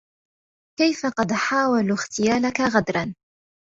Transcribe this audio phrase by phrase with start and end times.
[0.79, 3.15] كيف قد حاولوا اغتيالك غدرا